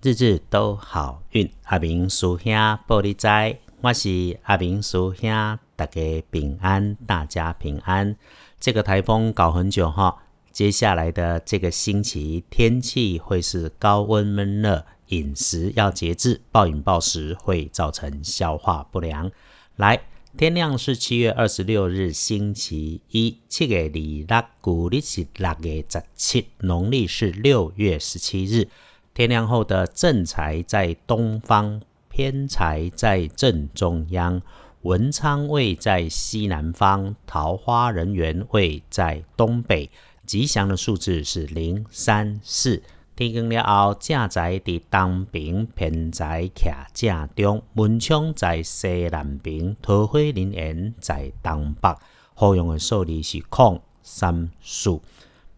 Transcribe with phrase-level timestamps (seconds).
[0.00, 1.50] 日日都好运。
[1.64, 2.52] 阿明叔兄
[2.86, 5.28] 玻璃仔，我是阿明叔兄，
[5.74, 8.14] 大家平安，大家平安。
[8.60, 10.22] 这个台风搞很久哈，
[10.52, 19.28] 接下来的这个星期天气会是高温闷热，饮食要节制，暴饮暴食会造成消化不良。
[19.74, 20.00] 来。
[20.36, 28.68] 天亮是七月二十六日星期一，七月二六，古历是六月十七，农历是六月十七日。
[29.18, 34.40] 天亮后的正财在东方，偏财在正中央，
[34.82, 39.90] 文昌位在西南方，桃花人缘位在东北。
[40.24, 42.80] 吉祥的数字是零、三、四。
[43.16, 51.92] 天光了后，正在伫东边，偏在徛正中，门窗在西南边，桃花人缘在东北。
[52.34, 55.02] 好用的数字是空三数。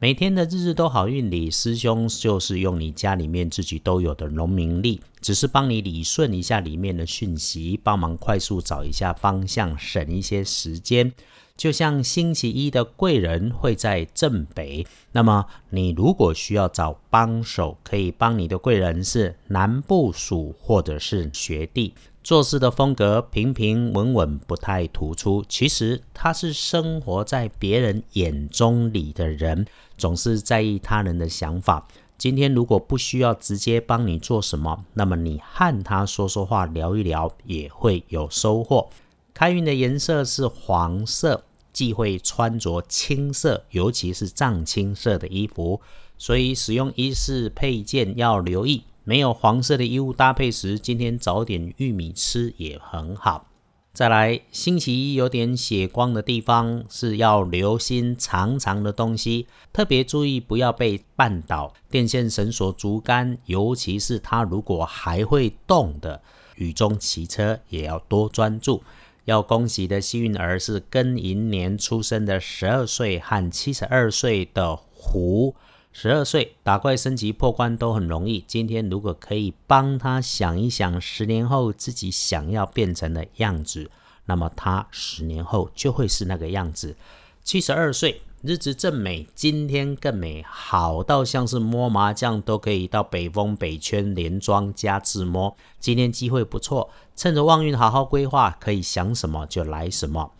[0.00, 11.12] 每天的日日都好运里，师兄就是用你家里面自己都有的农民力，只是帮你理顺一下里面的讯息，帮忙快速找一下方向，省一些时间。
[11.56, 21.92] 就像星期一的贵人会在正北，那么你如果需要找帮手，可以帮你的贵人是男部属或者是学弟。
[22.28, 25.42] 做事的风格平平稳稳，不太突出。
[25.48, 29.64] 其实他是生活在别人眼中里的人，
[29.96, 31.88] 总是在意他人的想法。
[32.18, 38.90] 今天如果不需要直接帮你做什么，那么你和他说说话，聊一聊，也会有收获。
[39.32, 41.44] 开运的颜色是黄色。
[41.72, 45.80] 忌讳穿着青色，尤其是藏青色的衣服，
[46.18, 48.82] 所以使用衣饰配件要留意。
[49.08, 53.46] 没有黄色的衣物搭配时，今天找点玉米吃也很好。
[53.94, 61.72] 再来，星期一有点血光的地方是要留心长长的东西，特别注意不要被绊倒。
[61.88, 66.20] 电线、绳索、竹竿，尤其是它如果还会动的，
[66.56, 68.82] 雨中骑车也要多专注。
[69.24, 75.56] 要恭喜的幸运儿是庚寅年出生的十二岁和七十二岁的虎。
[76.00, 78.44] 十二岁打怪升级破关都很容易。
[78.46, 83.90] 今天如果可以帮他想一想十年后自己想要变成的样子，
[84.26, 86.94] 那么他十年后就会是那个样子。
[87.42, 88.22] 七十二岁。
[88.42, 95.56] 日子正美，今天更美好到像是摸麻将都可以到北风北圈连庄加自摸。
[95.80, 100.30] 今天机会不错，趁着旺运好好规划，可以想什么就来什么。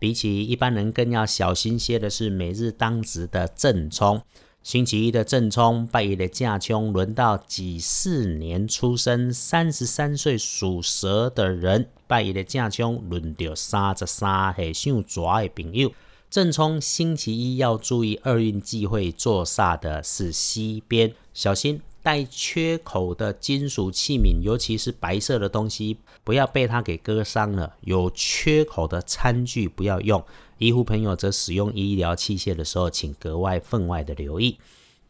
[0.00, 4.20] 比起一般人更要小心些的是每日当值的正冲。
[4.64, 15.92] 星期一的正冲，拜一的驾冲，轮到己巳年出生三十三岁属蛇的人，拜一的驾冲，轮到三十三岁姓蛇的朋友。
[16.30, 27.74] 正冲星期一要注意二运忌讳坐煞的是西边，小心带缺口的金属器皿，尤其是白色的东西，不要被它给割伤了。
[27.80, 30.22] 有缺口的餐具不要用。
[30.58, 34.58] 医护朋友则使用医疗器械的时候，请格外分外的留意。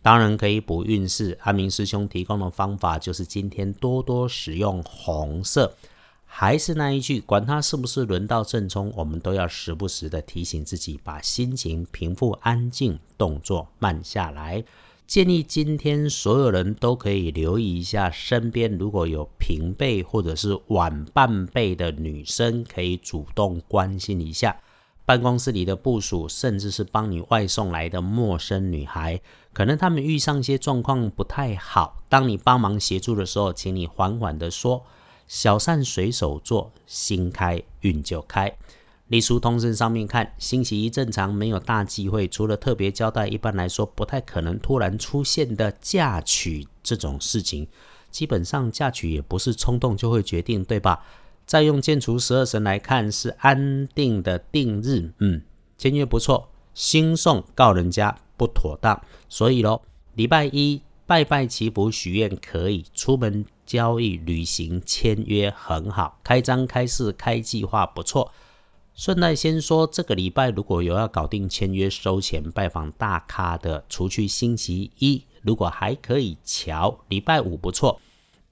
[0.02, 5.74] 当然可以补运势，阿明师兄提供的方法就是今天多多使用红色。
[6.24, 14.62] 还是那一句，管他是不是轮到正冲，我们都要时不时的提醒自己，把心情平复、安静，动作慢下来。
[15.06, 24.56] 建议今天所有人都可以留意一下，身边如果有平辈或者是晚半辈的女生，可以主动关心一下。
[25.04, 29.20] 办公室里的部署，甚至是帮你外送来的陌生女孩，
[29.52, 32.02] 可能他们遇上一些状况不太好。
[32.08, 34.84] 当你帮忙协助的时候，请你缓缓的说。
[35.26, 38.54] 小善随手做，心开运就开。
[39.14, 42.26] 隶书通身上面看，星期一正常，没有大忌讳。
[42.26, 47.68] 除了特别交代，一般来说不太可能突然出现的嫁娶这种事情。
[48.10, 51.04] 基本上嫁娶也不是冲动就会决定，对吧？
[51.46, 55.12] 再用建除十二神来看，是安定的定日。
[55.20, 55.42] 嗯，
[55.78, 59.00] 签约不错，新送告人家不妥当。
[59.28, 59.82] 所以咯，
[60.14, 63.44] 礼拜一拜拜祈福许愿可以，出门。
[63.64, 68.30] 交易、旅行、签约很好，开张、开市、开计划不错。
[68.96, 78.00] 顺带先说，这个礼拜如果有要搞定签约、收钱、拜访大咖的，除去星期一，如果还可以瞧，礼拜五不错。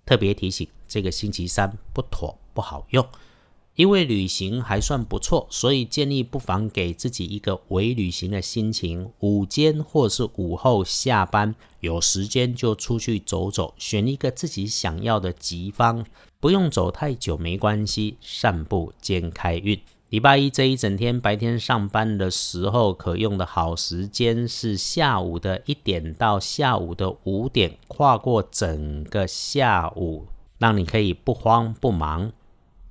[0.04, 3.06] 特别提醒，这个星期三不妥，不好用。
[3.76, 9.10] 因为旅行还算不错，所以建议不妨给自己一个伪旅行的心情。
[9.20, 16.04] 午间或是午后下班有时间就出去走走，选一个自己想要的吉方，
[16.40, 18.18] 不用走太久没关系。
[18.20, 19.80] 散步兼开运，
[20.12, 30.26] 礼拜一这一整天白天上班的时候，可用的好时间是下午的一点到下午的五点，跨过整个下午，
[30.58, 32.30] 让你可以不慌不忙。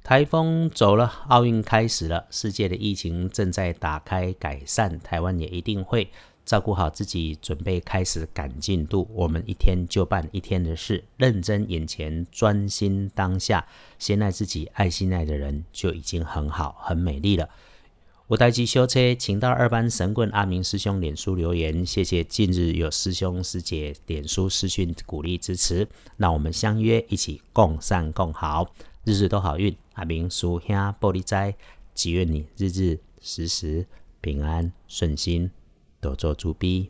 [0.04, 6.10] 台风走了，奥运开始了，世界的疫情正在打开改善，台湾也一定会。
[6.44, 9.08] 照顾好自己，准备开始赶进度。
[9.14, 13.66] 我们一天就办一天的事，认真眼前，专心当下，
[14.00, 17.48] 先爱自己，爱心爱的人，就已经很好，很美丽了。
[18.26, 25.88] 我带机修车，请到二班神棍阿明师兄脸书留言，谢谢近日有师兄师姐脸书私讯鼓励支持，
[26.18, 28.74] 那我们相约一起共善共好，
[29.06, 29.78] 日日都好运。
[30.02, 31.56] 阿明叔兄玻璃斋，
[31.94, 33.86] 祈愿你日日时时
[34.20, 35.52] 平安顺心。
[36.00, 36.90] 多做主笔。